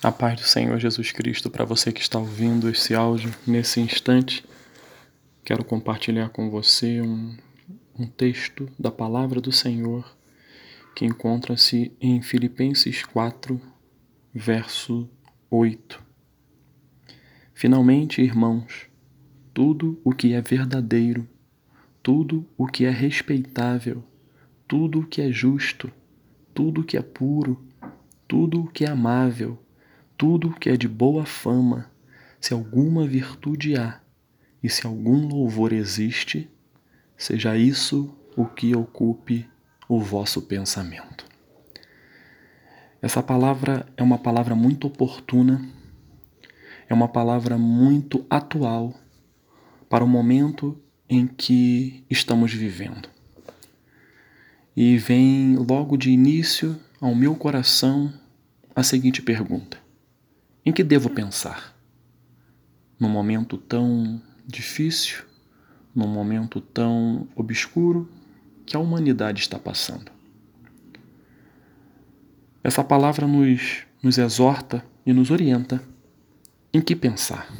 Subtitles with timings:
[0.00, 4.44] A paz do Senhor Jesus Cristo para você que está ouvindo esse áudio nesse instante.
[5.44, 7.36] Quero compartilhar com você um,
[7.98, 10.16] um texto da palavra do Senhor
[10.94, 13.60] que encontra-se em Filipenses 4,
[14.32, 15.10] verso
[15.50, 16.00] 8.
[17.52, 18.86] Finalmente, irmãos,
[19.52, 21.28] tudo o que é verdadeiro,
[22.04, 24.04] tudo o que é respeitável,
[24.68, 25.90] tudo o que é justo,
[26.54, 27.60] tudo o que é puro,
[28.28, 29.58] tudo o que é amável,
[30.18, 31.88] tudo que é de boa fama,
[32.40, 34.00] se alguma virtude há
[34.60, 36.50] e se algum louvor existe,
[37.16, 39.48] seja isso o que ocupe
[39.88, 41.24] o vosso pensamento.
[43.00, 45.64] Essa palavra é uma palavra muito oportuna,
[46.88, 48.94] é uma palavra muito atual
[49.88, 50.76] para o momento
[51.08, 53.08] em que estamos vivendo.
[54.76, 58.12] E vem logo de início ao meu coração
[58.74, 59.78] a seguinte pergunta:
[60.68, 61.74] em que devo pensar?
[63.00, 65.24] Num momento tão difícil,
[65.94, 68.06] num momento tão obscuro
[68.66, 70.12] que a humanidade está passando.
[72.62, 75.82] Essa palavra nos, nos exorta e nos orienta
[76.70, 77.50] em que pensar.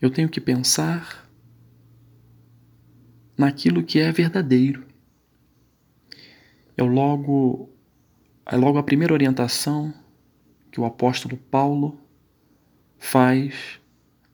[0.00, 1.28] Eu tenho que pensar
[3.36, 4.86] naquilo que é verdadeiro.
[6.74, 7.68] Eu logo,
[8.46, 9.92] é logo a primeira orientação
[10.74, 12.00] que o apóstolo Paulo
[12.98, 13.78] faz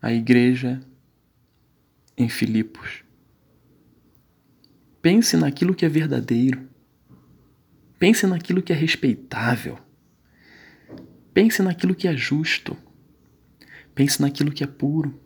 [0.00, 0.80] à igreja
[2.16, 3.04] em Filipos.
[5.02, 6.66] Pense naquilo que é verdadeiro.
[7.98, 9.78] Pense naquilo que é respeitável.
[11.34, 12.74] Pense naquilo que é justo.
[13.94, 15.20] Pense naquilo que é puro.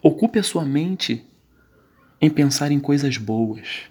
[0.00, 1.26] Ocupe a sua mente
[2.20, 3.90] em pensar em coisas boas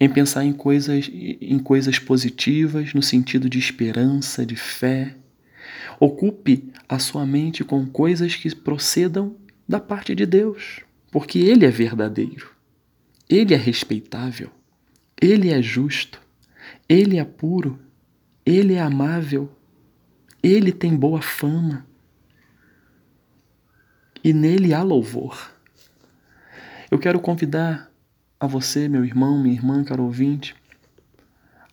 [0.00, 5.16] em pensar em coisas, em coisas positivas, no sentido de esperança, de fé.
[5.98, 9.36] Ocupe a sua mente com coisas que procedam
[9.68, 12.50] da parte de Deus, porque Ele é verdadeiro,
[13.28, 14.50] Ele é respeitável,
[15.20, 16.20] Ele é justo,
[16.88, 17.78] Ele é puro,
[18.46, 19.50] Ele é amável,
[20.42, 21.86] Ele tem boa fama.
[24.22, 25.52] E nele há louvor.
[26.90, 27.88] Eu quero convidar
[28.40, 30.54] a você, meu irmão, minha irmã, caro ouvinte,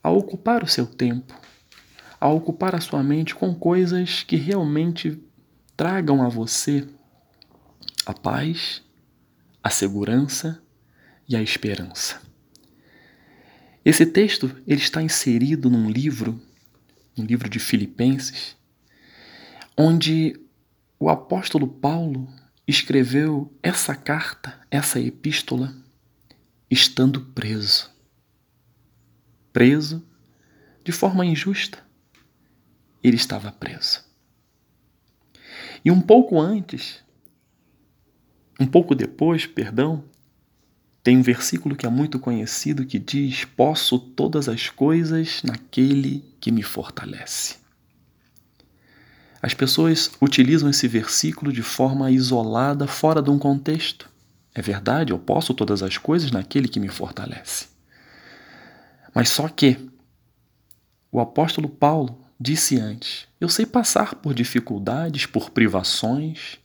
[0.01, 1.39] a ocupar o seu tempo,
[2.19, 5.21] a ocupar a sua mente com coisas que realmente
[5.75, 6.87] tragam a você
[8.05, 8.83] a paz,
[9.63, 10.61] a segurança
[11.27, 12.21] e a esperança.
[13.83, 16.39] Esse texto ele está inserido num livro,
[17.17, 18.55] um livro de Filipenses,
[19.75, 20.39] onde
[20.99, 22.27] o apóstolo Paulo
[22.67, 25.75] escreveu essa carta, essa epístola
[26.75, 27.89] estando preso.
[29.53, 30.05] Preso
[30.83, 31.79] de forma injusta.
[33.01, 34.03] Ele estava preso.
[35.83, 37.03] E um pouco antes,
[38.59, 40.03] um pouco depois, perdão,
[41.01, 46.51] tem um versículo que é muito conhecido que diz: Posso todas as coisas naquele que
[46.51, 47.57] me fortalece.
[49.41, 54.09] As pessoas utilizam esse versículo de forma isolada, fora de um contexto.
[54.57, 57.67] É verdade, eu posso todas as coisas naquele que me fortalece.
[59.13, 59.77] Mas só que
[61.11, 66.57] o apóstolo Paulo disse antes: eu sei passar por dificuldades, por privações,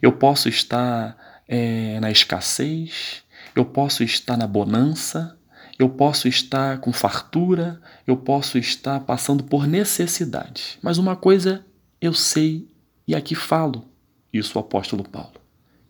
[0.00, 3.24] eu posso estar é, na escassez,
[3.56, 5.36] eu posso estar na bonança,
[5.76, 10.78] eu posso estar com fartura, eu posso estar passando por necessidade.
[10.80, 11.66] Mas uma coisa
[12.00, 12.68] eu sei
[13.06, 13.84] e aqui falo,
[14.32, 15.45] isso o apóstolo Paulo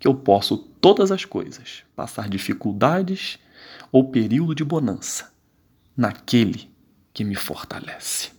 [0.06, 3.38] eu posso todas as coisas, passar dificuldades
[3.90, 5.32] ou período de bonança,
[5.96, 6.70] naquele
[7.12, 8.30] que me fortalece.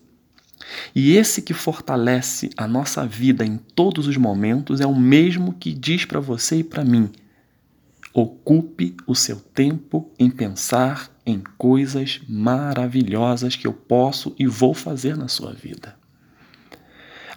[0.94, 5.74] E esse que fortalece a nossa vida em todos os momentos é o mesmo que
[5.74, 7.12] diz para você e para mim:
[8.14, 15.16] ocupe o seu tempo em pensar em coisas maravilhosas que eu posso e vou fazer
[15.16, 15.96] na sua vida.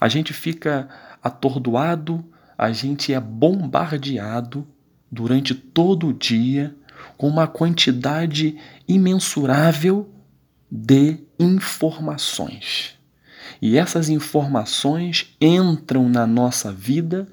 [0.01, 0.89] A gente fica
[1.23, 2.25] atordoado
[2.61, 4.69] a gente é bombardeado
[5.11, 6.77] durante todo o dia
[7.17, 10.11] com uma quantidade imensurável
[10.71, 12.99] de informações.
[13.63, 17.27] E essas informações entram na nossa vida,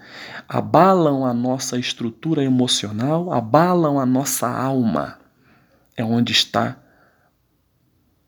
[0.48, 5.20] abalam a nossa estrutura emocional, abalam a nossa alma.
[5.98, 6.78] É onde está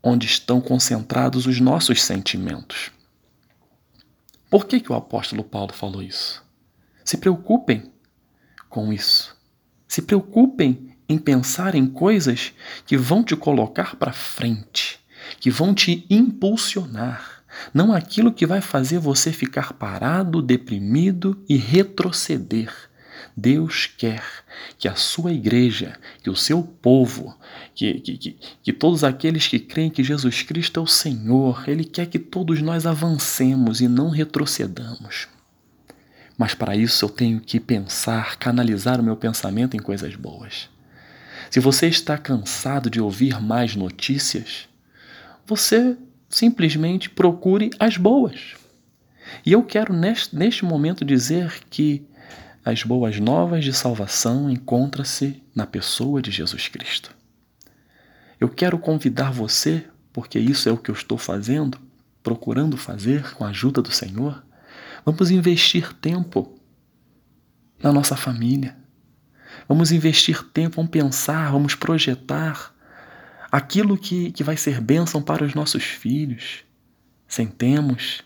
[0.02, 2.92] onde estão concentrados os nossos sentimentos.
[4.50, 6.49] Por que, que o apóstolo Paulo falou isso?
[7.10, 7.90] Se preocupem
[8.68, 9.36] com isso.
[9.88, 12.52] Se preocupem em pensar em coisas
[12.86, 15.00] que vão te colocar para frente,
[15.40, 17.42] que vão te impulsionar,
[17.74, 22.72] não aquilo que vai fazer você ficar parado, deprimido e retroceder.
[23.36, 24.22] Deus quer
[24.78, 27.36] que a sua igreja, que o seu povo,
[27.74, 31.82] que, que, que, que, todos aqueles que creem que Jesus Cristo é o Senhor, Ele
[31.82, 35.26] quer que todos nós avancemos e não retrocedamos.
[36.40, 40.70] Mas para isso eu tenho que pensar, canalizar o meu pensamento em coisas boas.
[41.50, 44.66] Se você está cansado de ouvir mais notícias,
[45.46, 45.98] você
[46.30, 48.54] simplesmente procure as boas.
[49.44, 52.06] E eu quero neste, neste momento dizer que
[52.64, 57.14] as boas novas de salvação encontram-se na pessoa de Jesus Cristo.
[58.40, 61.78] Eu quero convidar você, porque isso é o que eu estou fazendo,
[62.22, 64.42] procurando fazer com a ajuda do Senhor.
[65.04, 66.58] Vamos investir tempo
[67.82, 68.76] na nossa família.
[69.68, 72.74] Vamos investir tempo, vamos pensar, vamos projetar
[73.50, 76.64] aquilo que, que vai ser bênção para os nossos filhos.
[77.26, 78.22] Sentemos,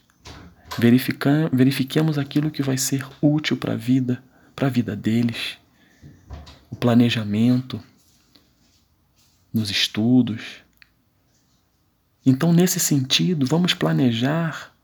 [0.79, 4.23] verifiquemos aquilo que vai ser útil para a vida,
[4.55, 5.59] para a vida deles.
[6.71, 7.81] O planejamento,
[9.55, 10.65] nos estudos.
[12.27, 14.75] Então, nesse sentido, vamos planejar,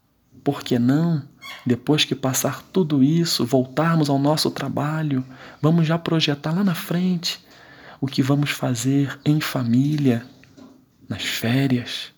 [0.44, 1.28] por que não?
[1.64, 5.24] Depois que passar tudo isso, voltarmos ao nosso trabalho,
[5.60, 7.40] vamos já projetar lá na frente
[8.00, 10.24] o que vamos fazer em família,
[11.08, 12.12] nas férias.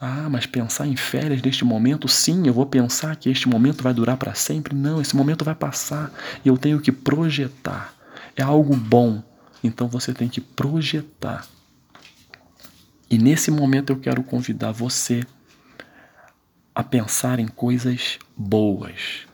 [0.00, 3.92] Ah, mas pensar em férias neste momento, sim, eu vou pensar que este momento vai
[3.92, 4.74] durar para sempre.
[4.74, 6.10] Não, esse momento vai passar
[6.44, 7.94] e eu tenho que projetar.
[8.34, 9.22] É algo bom,
[9.62, 11.46] então você tem que projetar.
[13.10, 15.24] E nesse momento eu quero convidar você
[16.80, 19.26] a pensar em coisas boas.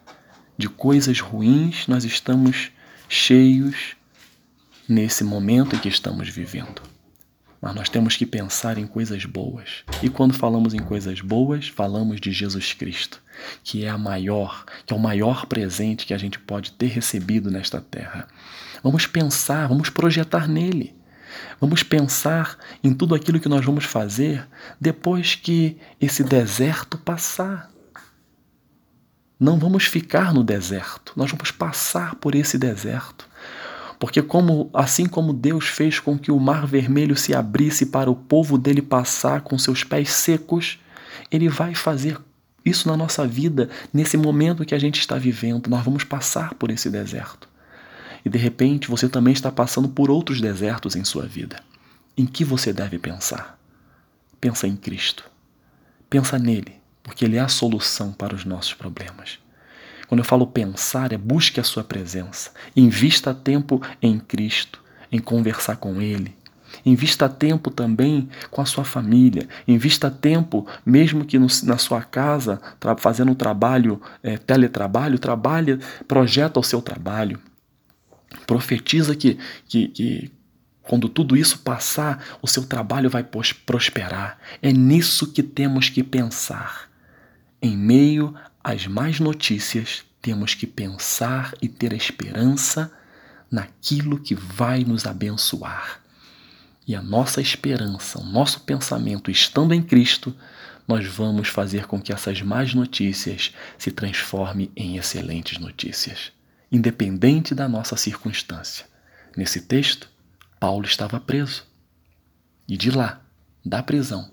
[0.58, 2.72] De coisas ruins nós estamos
[3.08, 3.94] cheios
[4.88, 6.82] nesse momento em que estamos vivendo.
[7.62, 9.84] Mas nós temos que pensar em coisas boas.
[10.02, 13.22] E quando falamos em coisas boas, falamos de Jesus Cristo,
[13.62, 17.49] que é a maior, que é o maior presente que a gente pode ter recebido
[17.49, 18.26] nesta terra.
[18.82, 20.96] Vamos pensar, vamos projetar nele.
[21.60, 24.46] Vamos pensar em tudo aquilo que nós vamos fazer
[24.80, 27.70] depois que esse deserto passar.
[29.38, 33.28] Não vamos ficar no deserto, nós vamos passar por esse deserto.
[33.98, 38.16] Porque como assim como Deus fez com que o mar vermelho se abrisse para o
[38.16, 40.78] povo dele passar com seus pés secos,
[41.30, 42.18] ele vai fazer
[42.64, 45.68] isso na nossa vida, nesse momento que a gente está vivendo.
[45.68, 47.48] Nós vamos passar por esse deserto.
[48.26, 51.62] E de repente você também está passando por outros desertos em sua vida.
[52.19, 53.56] Em que você deve pensar?
[54.40, 55.31] Pensa em Cristo.
[56.11, 56.73] Pensa nele,
[57.05, 59.38] porque ele é a solução para os nossos problemas.
[60.08, 62.50] Quando eu falo pensar, é busque a sua presença.
[62.75, 64.82] Invista tempo em Cristo,
[65.12, 66.37] em conversar com Ele.
[66.84, 69.49] Invista tempo também com a sua família.
[69.69, 72.61] Invista tempo, mesmo que no, na sua casa,
[72.99, 75.78] fazendo um trabalho, é, teletrabalho, trabalhe,
[76.08, 77.38] projeta o seu trabalho.
[78.46, 79.38] Profetiza que,
[79.69, 80.32] que, que
[80.82, 83.25] quando tudo isso passar, o seu trabalho vai
[83.67, 84.38] prosperar.
[84.62, 86.90] É nisso que temos que pensar.
[87.61, 92.93] Em meio as más notícias, temos que pensar e ter esperança
[93.50, 96.00] naquilo que vai nos abençoar.
[96.87, 100.34] E a nossa esperança, o nosso pensamento estando em Cristo,
[100.87, 106.33] nós vamos fazer com que essas más notícias se transformem em excelentes notícias,
[106.70, 108.87] independente da nossa circunstância.
[109.37, 110.11] Nesse texto,
[110.58, 111.66] Paulo estava preso.
[112.68, 113.23] E de lá,
[113.64, 114.30] da prisão,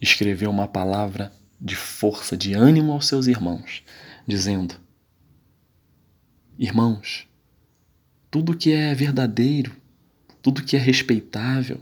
[0.00, 3.82] escreveu uma palavra de força, de ânimo aos seus irmãos,
[4.26, 4.74] dizendo:
[6.58, 7.26] Irmãos,
[8.30, 9.74] tudo que é verdadeiro,
[10.40, 11.80] tudo que é respeitável,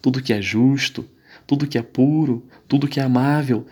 [0.00, 1.08] tudo que é justo,
[1.46, 3.66] tudo que é puro, tudo que é amável,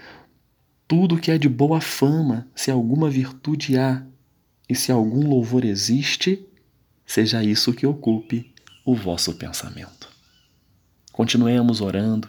[0.86, 4.04] tudo que é de boa fama, se alguma virtude há
[4.72, 6.44] e se algum louvor existe,
[7.06, 8.52] seja isso que ocupe
[8.84, 10.08] o vosso pensamento.
[11.12, 12.28] Continuemos orando,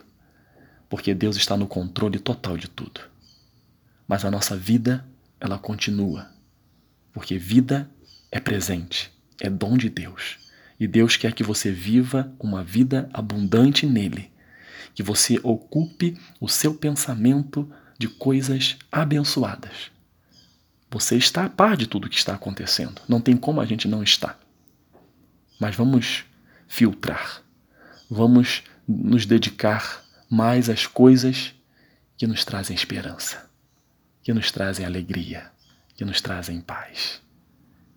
[0.89, 3.13] porque Deus está no controle total de tudo
[4.07, 5.05] mas a nossa vida,
[5.39, 6.29] ela continua.
[7.11, 7.89] Porque vida
[8.31, 10.37] é presente, é dom de Deus.
[10.79, 14.31] E Deus quer que você viva uma vida abundante nele,
[14.93, 19.91] que você ocupe o seu pensamento de coisas abençoadas.
[20.93, 24.03] Você está a par de tudo que está acontecendo, não tem como a gente não
[24.03, 24.39] estar.
[25.59, 26.23] Mas vamos
[26.67, 27.41] filtrar,
[28.09, 31.53] vamos nos dedicar mais às coisas
[32.17, 33.53] que nos trazem esperança
[34.23, 35.51] que nos trazem alegria,
[35.95, 37.21] que nos trazem paz.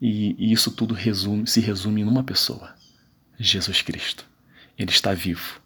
[0.03, 2.75] E, e isso tudo resume, se resume numa pessoa:
[3.38, 4.26] Jesus Cristo.
[4.76, 5.61] Ele está vivo.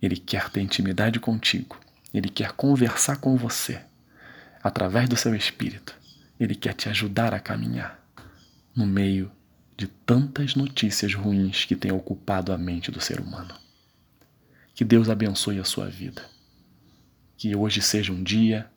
[0.00, 1.80] Ele quer ter intimidade contigo.
[2.14, 3.80] Ele quer conversar com você
[4.62, 5.98] através do seu espírito.
[6.40, 8.02] Ele quer te ajudar a caminhar
[8.74, 9.30] no meio
[9.76, 13.54] de tantas notícias ruins que têm ocupado a mente do ser humano.
[14.74, 16.24] Que Deus abençoe a sua vida.
[17.36, 18.70] Que hoje seja um dia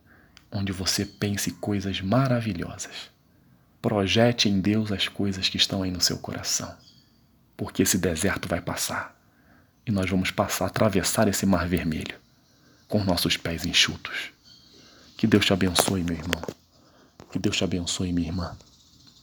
[0.52, 3.10] onde você pense coisas maravilhosas.
[3.80, 6.74] Projete em Deus as coisas que estão aí no seu coração.
[7.56, 9.18] Porque esse deserto vai passar.
[9.86, 12.18] E nós vamos passar, atravessar esse mar vermelho
[12.88, 14.32] com nossos pés enxutos.
[15.16, 16.42] Que Deus te abençoe, meu irmão.
[17.34, 18.56] Que Deus te abençoe, minha irmã.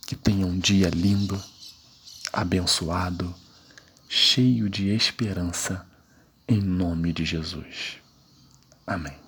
[0.06, 1.41] Que tenha um dia lindo,
[2.34, 3.34] abençoado,
[4.10, 5.88] cheio de esperança,
[6.46, 8.00] em nome de Jesus.
[8.86, 9.21] Amém.